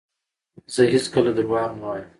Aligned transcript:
زه 0.73 0.81
هیڅکله 0.93 1.31
درواغ 1.37 1.71
نه 1.79 1.85
وایم. 1.89 2.07